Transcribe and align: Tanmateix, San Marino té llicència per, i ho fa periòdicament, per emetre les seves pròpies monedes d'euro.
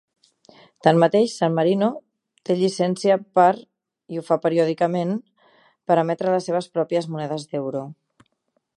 Tanmateix, 0.85 1.33
San 1.41 1.53
Marino 1.57 1.89
té 2.49 2.55
llicència 2.61 3.19
per, 3.39 3.51
i 4.15 4.21
ho 4.21 4.25
fa 4.33 4.41
periòdicament, 4.49 5.15
per 5.91 6.03
emetre 6.07 6.35
les 6.37 6.51
seves 6.53 6.73
pròpies 6.79 7.11
monedes 7.15 7.51
d'euro. 7.53 7.89